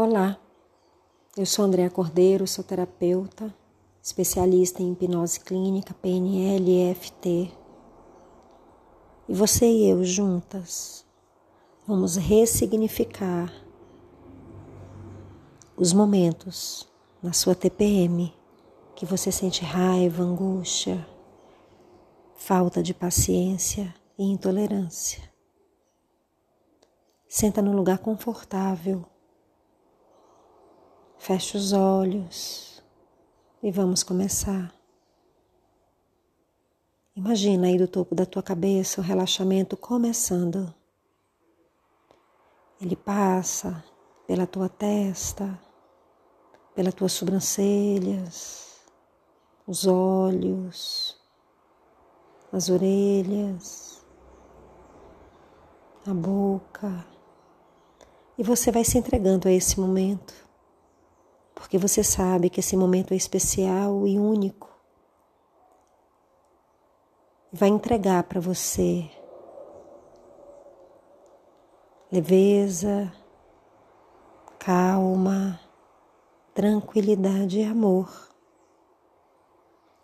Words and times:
Olá, 0.00 0.38
eu 1.36 1.44
sou 1.44 1.64
Andréa 1.64 1.90
Cordeiro, 1.90 2.46
sou 2.46 2.62
terapeuta, 2.62 3.52
especialista 4.00 4.80
em 4.80 4.92
hipnose 4.92 5.40
clínica, 5.40 5.92
PNL 5.92 6.70
e 6.70 6.88
EFT. 6.92 7.52
E 9.28 9.34
você 9.34 9.66
e 9.66 9.90
eu 9.90 10.04
juntas 10.04 11.04
vamos 11.84 12.14
ressignificar 12.14 13.52
os 15.76 15.92
momentos 15.92 16.88
na 17.20 17.32
sua 17.32 17.56
TPM 17.56 18.32
que 18.94 19.04
você 19.04 19.32
sente 19.32 19.64
raiva, 19.64 20.22
angústia, 20.22 21.04
falta 22.36 22.84
de 22.84 22.94
paciência 22.94 23.92
e 24.16 24.22
intolerância. 24.22 25.28
Senta 27.28 27.60
num 27.60 27.74
lugar 27.74 27.98
confortável 27.98 29.04
Feche 31.18 31.56
os 31.58 31.72
olhos 31.72 32.82
e 33.62 33.70
vamos 33.72 34.02
começar. 34.02 34.72
Imagina 37.14 37.66
aí 37.66 37.76
do 37.76 37.88
topo 37.88 38.14
da 38.14 38.24
tua 38.24 38.42
cabeça 38.42 39.00
o 39.00 39.04
relaxamento 39.04 39.76
começando. 39.76 40.72
Ele 42.80 42.94
passa 42.94 43.84
pela 44.26 44.46
tua 44.46 44.68
testa, 44.68 45.60
pelas 46.74 46.94
tuas 46.94 47.12
sobrancelhas, 47.12 48.80
os 49.66 49.86
olhos, 49.86 51.20
as 52.52 52.70
orelhas, 52.70 54.06
a 56.06 56.14
boca. 56.14 57.04
E 58.38 58.42
você 58.44 58.70
vai 58.70 58.84
se 58.84 58.96
entregando 58.96 59.48
a 59.48 59.52
esse 59.52 59.78
momento 59.78 60.47
porque 61.58 61.76
você 61.76 62.04
sabe 62.04 62.48
que 62.48 62.60
esse 62.60 62.76
momento 62.76 63.12
é 63.12 63.16
especial 63.16 64.06
e 64.06 64.16
único. 64.16 64.70
Vai 67.52 67.68
entregar 67.68 68.22
para 68.22 68.40
você 68.40 69.10
leveza, 72.12 73.12
calma, 74.58 75.60
tranquilidade 76.54 77.58
e 77.58 77.64
amor, 77.64 78.08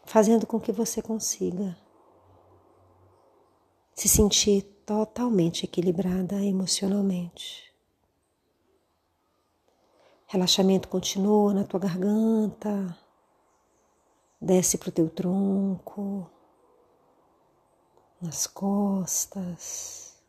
fazendo 0.04 0.46
com 0.46 0.58
que 0.58 0.72
você 0.72 1.00
consiga 1.00 1.76
se 3.94 4.08
sentir 4.08 4.62
totalmente 4.84 5.64
equilibrada 5.64 6.34
emocionalmente. 6.44 7.73
Relaxamento 10.34 10.88
continua 10.88 11.54
na 11.54 11.62
tua 11.62 11.78
garganta, 11.78 12.98
desce 14.40 14.76
para 14.76 14.88
o 14.88 14.92
teu 14.92 15.08
tronco, 15.08 16.28
nas 18.20 18.44
costas, 18.44 20.20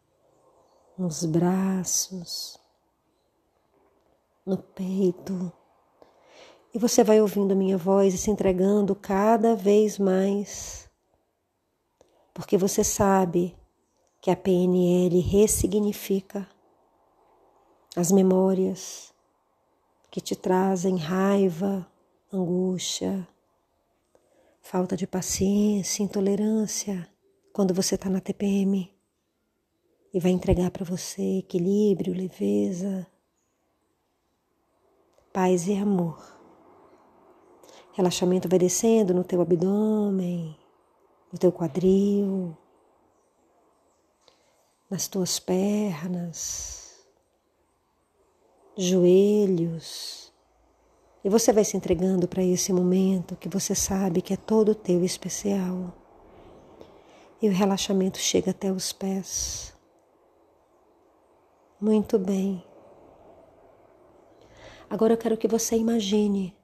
nos 0.95 1.25
braços, 1.25 2.55
no 4.45 4.59
peito. 4.59 5.51
E 6.71 6.77
você 6.77 7.03
vai 7.03 7.19
ouvindo 7.19 7.53
a 7.53 7.55
minha 7.55 7.75
voz 7.75 8.13
e 8.13 8.17
se 8.19 8.29
entregando 8.29 8.95
cada 8.95 9.55
vez 9.55 9.97
mais, 9.97 10.87
porque 12.31 12.59
você 12.59 12.83
sabe 12.83 13.57
que 14.21 14.29
a 14.29 14.35
PNL 14.35 15.19
ressignifica 15.19 16.47
as 17.95 18.11
memórias 18.11 19.14
que 20.15 20.21
te 20.21 20.33
trazem 20.33 20.95
raiva, 20.95 21.85
angústia, 22.31 23.27
falta 24.61 24.95
de 24.95 25.05
paciência, 25.05 26.03
intolerância, 26.03 27.05
quando 27.51 27.73
você 27.73 27.95
está 27.95 28.09
na 28.09 28.21
TPM 28.21 28.89
e 30.13 30.19
vai 30.21 30.31
entregar 30.31 30.71
para 30.71 30.85
você 30.85 31.39
equilíbrio, 31.39 32.13
leveza, 32.13 33.05
paz 35.33 35.67
e 35.67 35.75
amor. 35.75 36.17
Relaxamento 37.91 38.47
vai 38.47 38.57
descendo 38.57 39.13
no 39.13 39.25
teu 39.25 39.41
abdômen, 39.41 40.57
no 41.29 41.37
teu 41.37 41.51
quadril, 41.51 42.55
nas 44.89 45.09
tuas 45.09 45.39
pernas, 45.39 46.84
joelhos. 48.77 50.33
E 51.23 51.29
você 51.29 51.51
vai 51.51 51.63
se 51.63 51.75
entregando 51.75 52.27
para 52.27 52.43
esse 52.43 52.71
momento 52.71 53.35
que 53.35 53.49
você 53.49 53.73
sabe 53.73 54.21
que 54.21 54.33
é 54.33 54.37
todo 54.37 54.75
teu 54.75 55.03
especial. 55.03 55.93
E 57.41 57.49
o 57.49 57.51
relaxamento 57.51 58.17
chega 58.17 58.51
até 58.51 58.71
os 58.71 58.91
pés. 58.91 59.73
Muito 61.79 62.19
bem. 62.19 62.63
Agora 64.89 65.13
eu 65.13 65.17
quero 65.17 65.37
que 65.37 65.47
você 65.47 65.75
imagine 65.75 66.55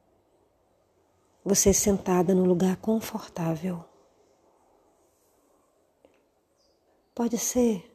você 1.43 1.73
sentada 1.73 2.35
num 2.35 2.45
lugar 2.45 2.77
confortável. 2.77 3.83
Pode 7.15 7.37
ser 7.37 7.91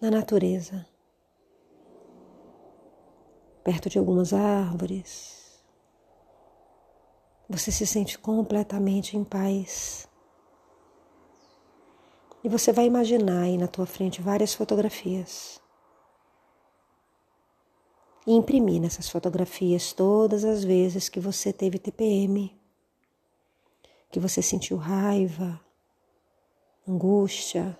na 0.00 0.10
natureza 0.10 0.84
perto 3.62 3.88
de 3.88 3.98
algumas 3.98 4.32
árvores. 4.32 5.62
Você 7.48 7.70
se 7.70 7.86
sente 7.86 8.18
completamente 8.18 9.16
em 9.16 9.24
paz. 9.24 10.08
E 12.42 12.48
você 12.48 12.72
vai 12.72 12.86
imaginar 12.86 13.42
aí 13.42 13.56
na 13.56 13.68
tua 13.68 13.86
frente 13.86 14.20
várias 14.20 14.52
fotografias. 14.54 15.60
E 18.26 18.32
imprimir 18.32 18.80
nessas 18.80 19.08
fotografias 19.08 19.92
todas 19.92 20.44
as 20.44 20.64
vezes 20.64 21.08
que 21.08 21.20
você 21.20 21.52
teve 21.52 21.78
TPM, 21.78 22.56
que 24.10 24.20
você 24.20 24.40
sentiu 24.40 24.76
raiva, 24.76 25.60
angústia, 26.86 27.76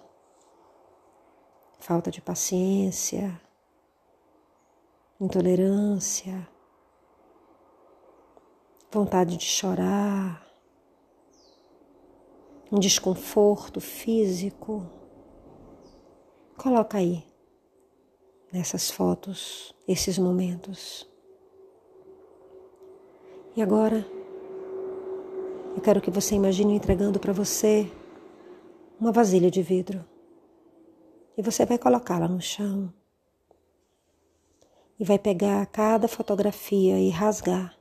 falta 1.81 2.11
de 2.11 2.21
paciência, 2.21 3.41
intolerância, 5.23 6.49
vontade 8.91 9.37
de 9.37 9.45
chorar, 9.45 10.45
um 12.73 12.79
desconforto 12.81 13.81
físico. 13.81 14.85
Coloca 16.57 16.99
aí 16.99 17.25
nessas 18.53 18.91
fotos 18.91 19.73
esses 19.87 20.19
momentos. 20.19 21.09
E 23.55 23.63
agora 23.63 24.05
eu 25.77 25.81
quero 25.81 26.01
que 26.01 26.11
você 26.11 26.35
imagine 26.35 26.75
entregando 26.75 27.21
para 27.21 27.33
você 27.33 27.89
uma 28.99 29.13
vasilha 29.13 29.53
de 29.53 29.63
vidro. 29.63 30.05
E 31.37 31.43
você 31.43 31.65
vai 31.65 31.79
colocá-la 31.79 32.27
no 32.27 32.41
chão 32.41 32.93
e 35.03 35.05
vai 35.05 35.19
pegar 35.19 35.67
cada 35.67 36.07
fotografia 36.07 36.97
e 36.97 37.11
rasgar 37.11 37.77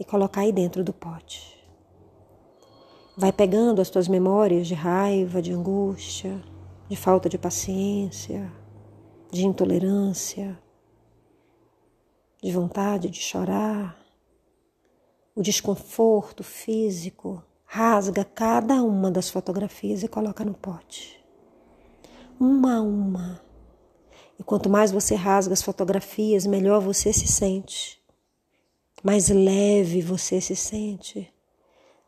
e 0.00 0.04
colocar 0.04 0.40
aí 0.40 0.50
dentro 0.50 0.82
do 0.82 0.92
pote. 0.92 1.64
Vai 3.16 3.30
pegando 3.30 3.80
as 3.80 3.88
tuas 3.88 4.08
memórias 4.08 4.66
de 4.66 4.74
raiva, 4.74 5.40
de 5.40 5.52
angústia, 5.52 6.42
de 6.88 6.96
falta 6.96 7.28
de 7.28 7.38
paciência, 7.38 8.52
de 9.30 9.46
intolerância, 9.46 10.58
de 12.42 12.50
vontade 12.50 13.08
de 13.08 13.20
chorar, 13.20 13.96
o 15.36 15.42
desconforto 15.42 16.42
físico, 16.42 17.44
rasga 17.64 18.24
cada 18.24 18.82
uma 18.82 19.08
das 19.08 19.30
fotografias 19.30 20.02
e 20.02 20.08
coloca 20.08 20.44
no 20.44 20.54
pote. 20.54 21.24
Uma 22.40 22.78
a 22.78 22.82
uma 22.82 23.49
e 24.40 24.42
quanto 24.42 24.70
mais 24.70 24.90
você 24.90 25.14
rasga 25.14 25.52
as 25.52 25.60
fotografias, 25.60 26.46
melhor 26.46 26.80
você 26.80 27.12
se 27.12 27.26
sente. 27.26 28.02
Mais 29.02 29.28
leve 29.28 30.00
você 30.00 30.40
se 30.40 30.56
sente. 30.56 31.30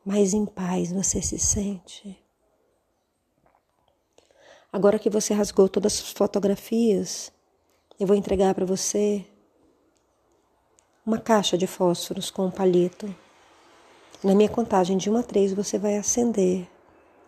Mais 0.02 0.32
em 0.32 0.46
paz 0.46 0.90
você 0.90 1.20
se 1.20 1.38
sente. 1.38 2.19
Agora 4.73 4.99
que 4.99 5.11
você 5.11 5.34
rasgou 5.34 5.69
todas 5.69 6.00
as 6.00 6.11
fotografias, 6.12 7.31
eu 8.00 8.06
vou 8.06 8.17
entregar 8.17 8.55
para 8.55 8.64
você 8.64 9.26
uma 11.05 11.19
caixa 11.19 11.58
de 11.58 11.67
fósforos 11.67 12.31
com 12.31 12.46
um 12.46 12.50
palito. 12.50 13.14
Na 14.25 14.35
minha 14.35 14.49
contagem 14.49 14.96
de 14.96 15.11
1 15.11 15.19
a 15.19 15.23
3, 15.23 15.52
você 15.52 15.78
vai 15.78 15.99
acender 15.99 16.67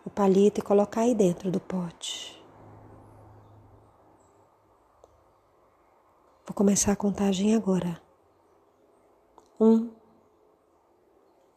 o 0.03 0.09
palito 0.09 0.61
e 0.61 0.63
colocar 0.63 1.01
aí 1.01 1.13
dentro 1.13 1.51
do 1.51 1.59
pote. 1.59 2.43
Vou 6.45 6.53
começar 6.53 6.91
a 6.91 6.95
contagem 6.95 7.55
agora. 7.55 7.99
Um, 9.59 9.89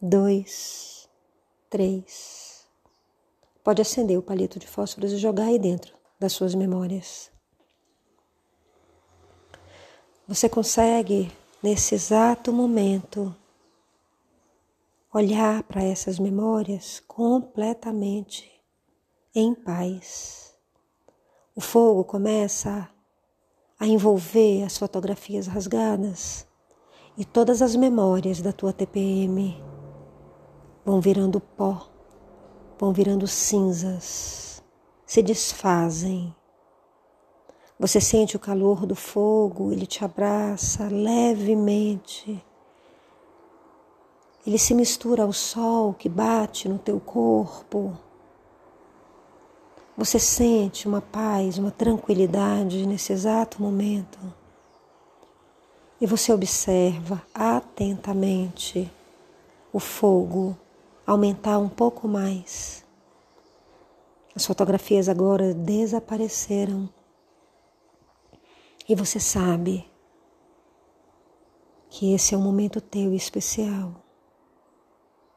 dois, 0.00 1.06
três. 1.68 2.66
Pode 3.62 3.82
acender 3.82 4.18
o 4.18 4.22
palito 4.22 4.58
de 4.58 4.66
fósforos 4.66 5.12
e 5.12 5.18
jogar 5.18 5.44
aí 5.44 5.58
dentro 5.58 5.94
das 6.18 6.32
suas 6.32 6.54
memórias. 6.54 7.30
Você 10.26 10.48
consegue, 10.48 11.30
nesse 11.62 11.94
exato 11.94 12.50
momento, 12.50 13.36
olhar 15.12 15.62
para 15.64 15.82
essas 15.82 16.18
memórias 16.18 17.00
completamente 17.06 18.50
em 19.34 19.54
paz. 19.54 20.56
O 21.54 21.60
fogo 21.60 22.04
começa 22.04 22.88
a 23.78 23.86
envolver 23.86 24.64
as 24.64 24.76
fotografias 24.76 25.46
rasgadas 25.46 26.46
e 27.16 27.24
todas 27.24 27.62
as 27.62 27.76
memórias 27.76 28.40
da 28.40 28.52
tua 28.52 28.72
TPM 28.72 29.62
vão 30.84 31.00
virando 31.00 31.40
pó, 31.40 31.88
vão 32.78 32.92
virando 32.92 33.26
cinzas, 33.26 34.62
se 35.06 35.22
desfazem. 35.22 36.34
Você 37.78 38.00
sente 38.00 38.36
o 38.36 38.40
calor 38.40 38.84
do 38.86 38.96
fogo, 38.96 39.70
ele 39.70 39.86
te 39.86 40.04
abraça 40.04 40.88
levemente. 40.88 42.44
Ele 44.46 44.58
se 44.58 44.74
mistura 44.74 45.22
ao 45.22 45.32
sol 45.32 45.92
que 45.94 46.08
bate 46.08 46.68
no 46.68 46.78
teu 46.78 46.98
corpo. 46.98 47.96
Você 49.98 50.20
sente 50.20 50.86
uma 50.86 51.00
paz, 51.00 51.58
uma 51.58 51.72
tranquilidade 51.72 52.86
nesse 52.86 53.12
exato 53.12 53.60
momento. 53.60 54.16
E 56.00 56.06
você 56.06 56.32
observa 56.32 57.20
atentamente 57.34 58.88
o 59.72 59.80
fogo 59.80 60.56
aumentar 61.04 61.58
um 61.58 61.68
pouco 61.68 62.06
mais. 62.06 62.86
As 64.36 64.46
fotografias 64.46 65.08
agora 65.08 65.52
desapareceram. 65.52 66.88
E 68.88 68.94
você 68.94 69.18
sabe 69.18 69.84
que 71.90 72.14
esse 72.14 72.36
é 72.36 72.38
um 72.38 72.42
momento 72.42 72.80
teu 72.80 73.12
especial. 73.12 73.96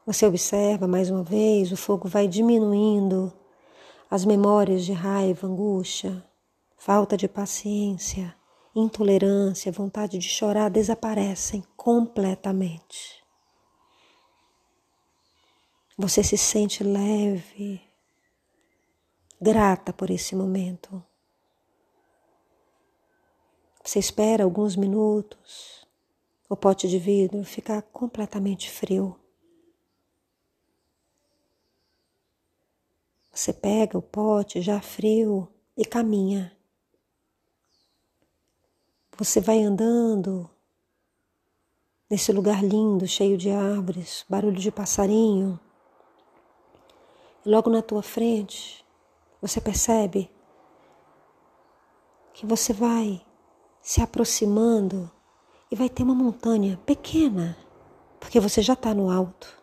Você 0.06 0.24
observa 0.24 0.86
mais 0.86 1.10
uma 1.10 1.24
vez, 1.24 1.72
o 1.72 1.76
fogo 1.76 2.06
vai 2.06 2.28
diminuindo 2.28 3.32
as 4.12 4.26
memórias 4.26 4.84
de 4.84 4.92
raiva, 4.92 5.46
angústia, 5.46 6.22
falta 6.76 7.16
de 7.16 7.26
paciência, 7.26 8.36
intolerância, 8.76 9.72
vontade 9.72 10.18
de 10.18 10.28
chorar 10.28 10.68
desaparecem 10.68 11.64
completamente. 11.74 13.24
Você 15.96 16.22
se 16.22 16.36
sente 16.36 16.84
leve, 16.84 17.80
grata 19.40 19.94
por 19.94 20.10
esse 20.10 20.36
momento. 20.36 21.02
Você 23.82 23.98
espera 23.98 24.44
alguns 24.44 24.76
minutos, 24.76 25.86
o 26.50 26.54
pote 26.54 26.86
de 26.86 26.98
vidro 26.98 27.42
ficar 27.44 27.80
completamente 27.80 28.70
frio. 28.70 29.21
Você 33.32 33.50
pega 33.50 33.96
o 33.96 34.02
pote 34.02 34.60
já 34.60 34.78
frio 34.82 35.48
e 35.74 35.86
caminha. 35.86 36.54
Você 39.16 39.40
vai 39.40 39.62
andando 39.62 40.50
nesse 42.10 42.30
lugar 42.30 42.62
lindo, 42.62 43.06
cheio 43.06 43.38
de 43.38 43.50
árvores, 43.50 44.22
barulho 44.28 44.58
de 44.58 44.70
passarinho. 44.70 45.58
E 47.44 47.48
logo 47.48 47.70
na 47.70 47.80
tua 47.80 48.02
frente, 48.02 48.84
você 49.40 49.62
percebe 49.62 50.30
que 52.34 52.44
você 52.44 52.74
vai 52.74 53.24
se 53.80 54.02
aproximando 54.02 55.10
e 55.70 55.74
vai 55.74 55.88
ter 55.88 56.02
uma 56.02 56.14
montanha 56.14 56.78
pequena, 56.84 57.56
porque 58.20 58.38
você 58.38 58.60
já 58.60 58.74
está 58.74 58.92
no 58.92 59.10
alto. 59.10 59.61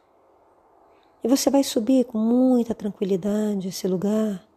E 1.23 1.27
você 1.27 1.49
vai 1.49 1.63
subir 1.63 2.05
com 2.05 2.17
muita 2.17 2.73
tranquilidade 2.73 3.67
esse 3.67 3.87
lugar. 3.87 4.47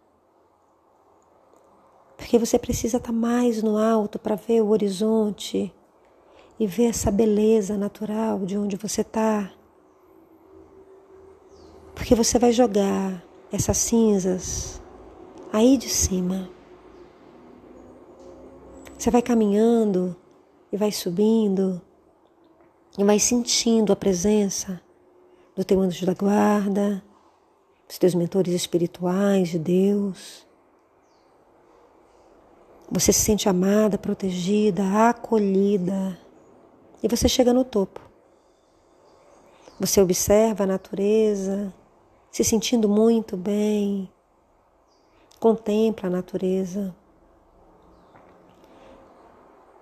Porque 2.17 2.39
você 2.39 2.59
precisa 2.59 2.99
estar 2.99 3.13
mais 3.13 3.63
no 3.63 3.77
alto 3.77 4.19
para 4.19 4.37
ver 4.37 4.63
o 4.63 4.69
horizonte 4.69 5.75
e 6.59 6.67
ver 6.67 6.85
essa 6.85 7.11
beleza 7.11 7.77
natural 7.77 8.39
de 8.41 8.57
onde 8.57 8.77
você 8.77 9.01
está. 9.01 9.53
Porque 11.95 12.15
você 12.15 12.39
vai 12.39 12.53
jogar 12.53 13.25
essas 13.51 13.79
cinzas 13.79 14.81
aí 15.53 15.77
de 15.77 15.89
cima. 15.89 16.49
Você 18.97 19.11
vai 19.11 19.21
caminhando 19.21 20.17
e 20.73 20.77
vai 20.77 20.91
subindo 20.91 21.83
e 22.99 23.05
vai 23.05 23.19
sentindo 23.19 23.93
a 23.93 23.97
presença 23.97 24.81
do 25.55 25.65
teu 25.65 25.81
anjo 25.81 26.07
da 26.07 26.15
guarda, 26.15 27.03
dos 27.87 27.99
teus 27.99 28.15
mentores 28.15 28.55
espirituais, 28.55 29.51
de 29.51 29.59
Deus. 29.59 30.47
Você 32.91 33.13
se 33.13 33.21
sente 33.21 33.49
amada, 33.49 33.99
protegida, 33.99 34.83
acolhida. 35.09 36.19
E 37.03 37.09
você 37.09 37.29
chega 37.29 37.53
no 37.53 37.65
topo. 37.65 38.01
Você 39.79 40.01
observa 40.01 40.65
a 40.65 40.67
natureza, 40.67 41.73
se 42.31 42.45
sentindo 42.45 42.89
muito 42.89 43.37
bem. 43.37 44.11
Contempla 45.41 46.09
a 46.09 46.13
natureza. 46.13 46.95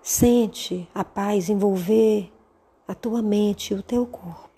Sente 0.02 0.88
a 0.94 1.04
paz 1.04 1.48
envolver 1.48 2.32
a 2.88 2.94
tua 2.94 3.22
mente 3.22 3.72
e 3.72 3.76
o 3.76 3.82
teu 3.82 4.06
corpo 4.06 4.49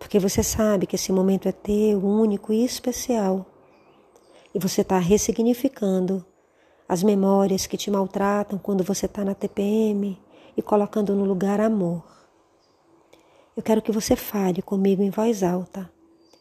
porque 0.00 0.18
você 0.18 0.42
sabe 0.42 0.86
que 0.86 0.96
esse 0.96 1.12
momento 1.12 1.46
é 1.46 1.52
teu, 1.52 2.02
único 2.02 2.54
e 2.54 2.64
especial. 2.64 3.44
E 4.52 4.58
você 4.58 4.80
está 4.80 4.98
ressignificando 4.98 6.24
as 6.88 7.02
memórias 7.02 7.66
que 7.66 7.76
te 7.76 7.90
maltratam 7.90 8.58
quando 8.58 8.82
você 8.82 9.04
está 9.04 9.22
na 9.22 9.34
TPM 9.34 10.18
e 10.56 10.62
colocando 10.62 11.14
no 11.14 11.24
lugar 11.26 11.60
amor. 11.60 12.02
Eu 13.54 13.62
quero 13.62 13.82
que 13.82 13.92
você 13.92 14.16
fale 14.16 14.62
comigo 14.62 15.02
em 15.02 15.10
voz 15.10 15.42
alta. 15.42 15.92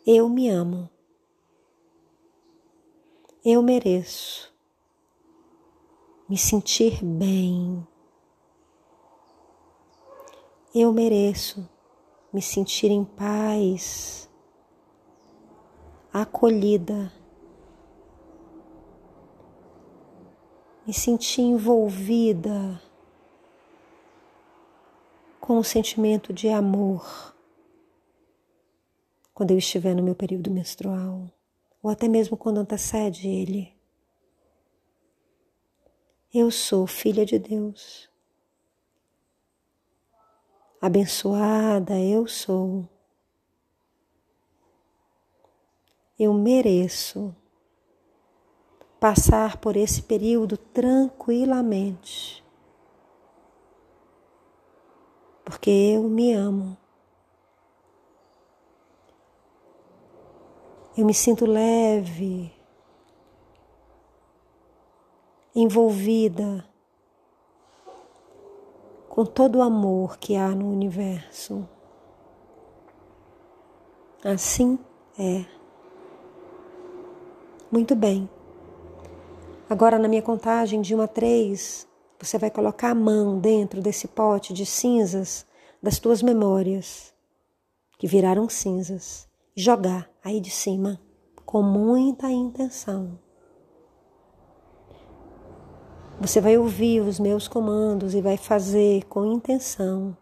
Eu 0.08 0.30
me 0.30 0.48
amo. 0.48 0.90
Eu 3.44 3.62
mereço 3.62 4.52
me 6.30 6.38
sentir 6.38 7.04
bem. 7.04 7.86
Eu 10.74 10.94
mereço 10.94 11.68
me 12.32 12.42
sentir 12.42 12.92
em 12.92 13.04
paz, 13.04 14.30
acolhida, 16.14 17.12
me 20.86 20.94
sentir 20.94 21.42
envolvida 21.42 22.82
com 25.40 25.58
o 25.58 25.64
sentimento 25.64 26.32
de 26.32 26.50
amor 26.50 27.36
quando 29.34 29.52
eu 29.52 29.58
estiver 29.58 29.96
no 29.96 30.04
meu 30.04 30.14
período 30.14 30.52
menstrual, 30.52 31.32
ou 31.82 31.90
até 31.90 32.08
mesmo 32.08 32.36
quando 32.36 32.60
antecede 32.60 33.28
ele. 33.28 33.74
Eu 36.32 36.52
sou 36.52 36.86
filha 36.86 37.26
de 37.26 37.40
Deus 37.40 38.09
abençoada 40.82 42.00
eu 42.00 42.28
sou. 42.28 42.88
Eu 46.18 46.34
mereço 46.34 47.36
passar 49.00 49.58
por 49.58 49.76
esse 49.78 50.02
período 50.02 50.58
tranquilamente, 50.58 52.44
porque 55.46 55.70
eu 55.70 56.04
me 56.04 56.34
amo. 56.34 56.78
Eu 60.98 61.06
me 61.06 61.14
sinto 61.14 61.46
leve, 61.46 62.52
envolvida 65.56 66.69
com 69.20 69.26
todo 69.26 69.58
o 69.58 69.62
amor 69.62 70.18
que 70.18 70.38
há 70.38 70.48
no 70.48 70.72
universo. 70.72 71.68
Assim 74.24 74.80
é. 75.20 75.44
Muito 77.70 77.98
bem. 77.98 78.30
Agora, 79.70 80.00
na 80.00 80.08
minha 80.08 80.22
contagem 80.22 80.80
de 80.80 80.96
1 80.96 81.02
a 81.02 81.08
3, 81.08 81.86
você 82.18 82.38
vai 82.38 82.50
colocar 82.50 82.92
a 82.92 82.96
mão 82.96 83.38
dentro 83.38 83.82
desse 83.82 84.08
pote 84.08 84.54
de 84.54 84.66
cinzas 84.66 85.46
das 85.84 86.00
tuas 86.00 86.24
memórias 86.24 87.14
que 87.98 88.08
viraram 88.08 88.48
cinzas 88.48 89.28
e 89.54 89.62
jogar 89.62 90.10
aí 90.24 90.40
de 90.40 90.50
cima 90.50 90.98
com 91.46 91.62
muita 91.62 92.32
intenção. 92.32 93.20
Você 96.22 96.42
vai 96.42 96.58
ouvir 96.58 97.00
os 97.00 97.18
meus 97.18 97.48
comandos 97.48 98.14
e 98.14 98.22
vai 98.22 98.36
fazer 98.36 99.06
com 99.06 99.26
intenção 99.26 100.18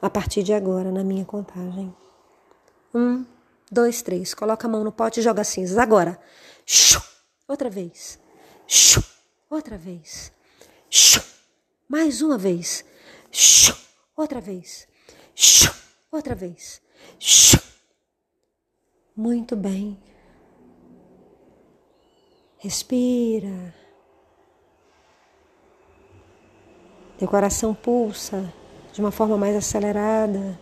a 0.00 0.08
partir 0.08 0.42
de 0.42 0.54
agora 0.54 0.90
na 0.90 1.04
minha 1.04 1.24
contagem. 1.24 1.94
Um, 2.94 3.26
dois, 3.70 4.00
três. 4.00 4.32
Coloca 4.32 4.66
a 4.66 4.70
mão 4.70 4.82
no 4.82 4.90
pote 4.90 5.20
e 5.20 5.22
joga 5.22 5.44
cinzas. 5.44 5.76
Agora. 5.76 6.18
Outra 7.46 7.68
vez. 7.68 8.18
Outra 9.50 9.76
vez. 9.76 10.32
Mais 11.86 12.22
uma 12.22 12.38
vez. 12.38 12.82
Outra 14.16 14.40
vez. 14.40 14.88
Outra 16.10 16.34
vez. 16.34 16.80
Muito 19.14 19.54
bem. 19.54 20.00
Respira. 22.56 23.79
Teu 27.20 27.28
coração 27.28 27.74
pulsa 27.74 28.50
de 28.94 29.00
uma 29.02 29.10
forma 29.10 29.36
mais 29.36 29.54
acelerada, 29.54 30.58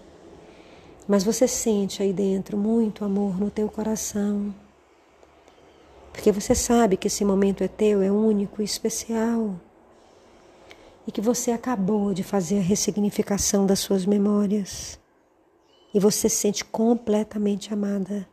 mas 1.06 1.22
você 1.22 1.46
sente 1.46 2.02
aí 2.02 2.12
dentro 2.12 2.58
muito 2.58 3.04
amor 3.04 3.38
no 3.38 3.48
teu 3.48 3.68
coração. 3.68 4.52
Porque 6.12 6.32
você 6.32 6.56
sabe 6.56 6.96
que 6.96 7.06
esse 7.06 7.24
momento 7.24 7.62
é 7.62 7.68
teu, 7.68 8.02
é 8.02 8.10
único 8.10 8.60
e 8.60 8.64
especial. 8.64 9.54
E 11.06 11.12
que 11.12 11.20
você 11.20 11.52
acabou 11.52 12.12
de 12.12 12.24
fazer 12.24 12.58
a 12.58 12.62
ressignificação 12.62 13.64
das 13.64 13.78
suas 13.78 14.04
memórias. 14.04 14.98
E 15.94 16.00
você 16.00 16.28
se 16.28 16.38
sente 16.38 16.64
completamente 16.64 17.72
amada. 17.72 18.28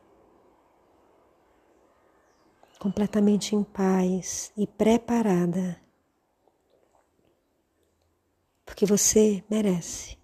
Completamente 2.79 3.55
em 3.55 3.61
paz 3.61 4.51
e 4.57 4.65
preparada 4.65 5.84
porque 8.65 8.85
você 8.85 9.43
merece. 9.49 10.17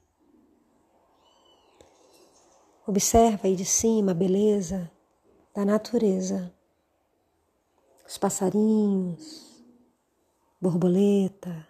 Observa 2.85 3.47
aí 3.47 3.55
de 3.55 3.63
cima 3.63 4.11
a 4.11 4.15
beleza 4.15 4.91
da 5.53 5.63
natureza, 5.63 6.53
os 8.05 8.17
passarinhos, 8.17 9.63
borboleta, 10.59 11.67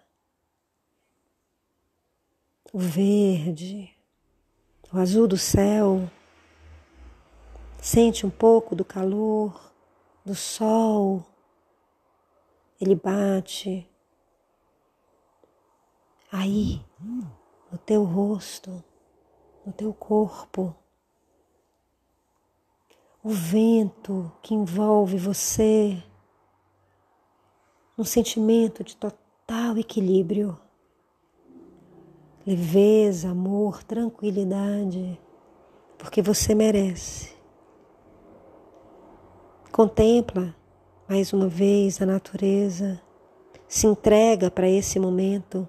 o 2.72 2.78
verde, 2.78 3.94
o 4.92 4.98
azul 4.98 5.28
do 5.28 5.36
céu. 5.36 6.10
Sente 7.80 8.24
um 8.24 8.30
pouco 8.30 8.74
do 8.74 8.84
calor 8.84 9.72
do 10.24 10.34
sol. 10.34 11.24
Ele 12.80 12.94
bate 12.94 13.88
aí, 16.32 16.82
no 17.70 17.76
teu 17.76 18.04
rosto, 18.04 18.82
no 19.66 19.72
teu 19.72 19.92
corpo. 19.92 20.74
O 23.22 23.28
vento 23.28 24.32
que 24.42 24.54
envolve 24.54 25.18
você, 25.18 26.02
um 27.96 28.02
sentimento 28.02 28.82
de 28.82 28.96
total 28.96 29.76
equilíbrio, 29.76 30.58
leveza, 32.46 33.28
amor, 33.28 33.84
tranquilidade, 33.84 35.20
porque 35.98 36.22
você 36.22 36.54
merece. 36.54 37.36
Contempla 39.70 40.56
mais 41.08 41.32
uma 41.32 41.46
vez 41.46 42.00
a 42.00 42.06
natureza, 42.06 43.00
se 43.68 43.86
entrega 43.86 44.50
para 44.50 44.68
esse 44.68 44.98
momento 44.98 45.68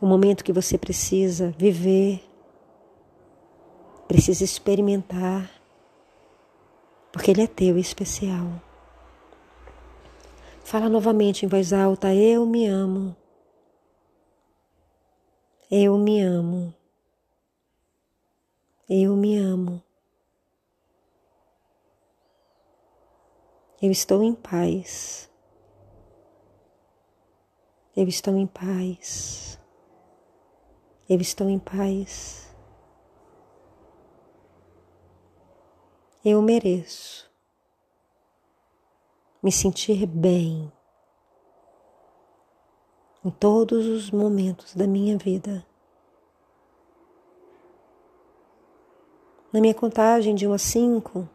o 0.00 0.06
momento 0.06 0.42
que 0.42 0.52
você 0.52 0.78
precisa 0.78 1.54
viver, 1.58 2.24
precisa 4.08 4.42
experimentar, 4.42 5.50
porque 7.12 7.30
ele 7.30 7.42
é 7.42 7.46
teu 7.46 7.76
e 7.76 7.80
especial. 7.80 8.62
Fala 10.64 10.88
novamente 10.88 11.44
em 11.44 11.48
voz 11.48 11.72
alta: 11.72 12.14
Eu 12.14 12.46
me 12.46 12.66
amo. 12.66 13.14
Eu 15.70 15.98
me 15.98 16.20
amo. 16.22 16.74
Eu 18.88 19.14
me 19.16 19.36
amo. 19.36 19.82
Eu 23.82 23.90
estou 23.90 24.22
em 24.22 24.34
paz. 24.34 25.30
Eu 27.96 28.08
estou 28.08 28.36
em 28.36 28.46
paz. 28.46 29.59
Eu 31.10 31.20
estou 31.20 31.50
em 31.50 31.58
paz. 31.58 32.48
Eu 36.24 36.40
mereço 36.40 37.28
me 39.42 39.50
sentir 39.50 40.06
bem 40.06 40.70
em 43.24 43.30
todos 43.30 43.88
os 43.88 44.12
momentos 44.12 44.72
da 44.76 44.86
minha 44.86 45.18
vida. 45.18 45.66
Na 49.52 49.60
minha 49.60 49.74
contagem 49.74 50.32
de 50.32 50.46
1 50.46 50.52
a 50.52 50.58
5, 50.58 51.28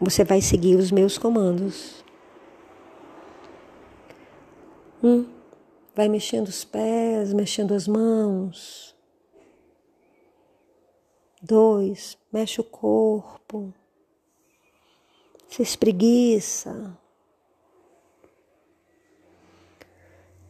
você 0.00 0.22
vai 0.22 0.40
seguir 0.40 0.76
os 0.76 0.92
meus 0.92 1.18
comandos. 1.18 2.04
Um, 5.02 5.41
Vai 5.94 6.08
mexendo 6.08 6.48
os 6.48 6.64
pés, 6.64 7.32
mexendo 7.32 7.74
as 7.74 7.86
mãos. 7.86 8.96
Dois, 11.42 12.16
mexe 12.32 12.60
o 12.60 12.64
corpo. 12.64 13.74
Se 15.48 15.60
espreguiça. 15.62 16.96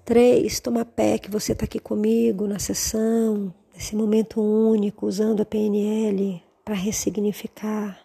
Três, 0.05 0.61
toma 0.61 0.85
pé 0.85 1.19
que 1.19 1.31
você 1.31 1.53
está 1.53 1.65
aqui 1.65 1.79
comigo 1.79 2.47
na 2.47 2.59
sessão, 2.59 3.53
nesse 3.75 3.97
momento 3.97 4.41
único, 4.41 5.07
usando 5.07 5.41
a 5.41 5.45
PNL 5.45 6.43
para 6.65 6.75
ressignificar 6.75 8.01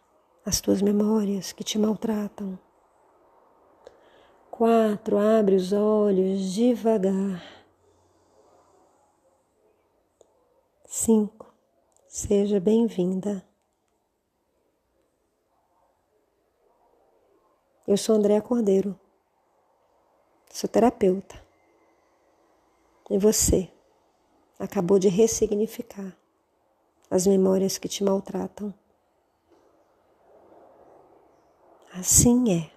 as 0.46 0.62
tuas 0.62 0.82
memórias 0.82 1.52
que 1.52 1.64
te 1.64 1.78
maltratam. 1.78 2.58
Quatro, 4.58 5.20
abre 5.20 5.54
os 5.54 5.72
olhos 5.72 6.52
devagar. 6.52 7.44
Cinco, 10.84 11.54
seja 12.08 12.60
bem-vinda. 12.60 13.48
Eu 17.88 17.96
sou 17.98 18.16
Andréa 18.16 18.42
Cordeiro, 18.42 19.00
sou 20.50 20.68
terapeuta. 20.68 21.40
E 23.12 23.20
você 23.20 23.72
acabou 24.58 24.98
de 24.98 25.08
ressignificar 25.08 26.18
as 27.12 27.28
memórias 27.28 27.78
que 27.78 27.88
te 27.88 28.04
maltratam. 28.04 28.74
Assim 31.94 32.58
é. 32.60 32.77